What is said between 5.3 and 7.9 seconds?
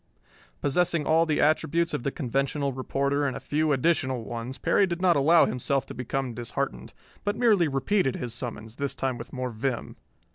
himself to become disheartened, but merely